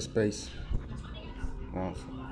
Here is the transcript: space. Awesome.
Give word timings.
space. 0.00 0.48
Awesome. 1.74 2.22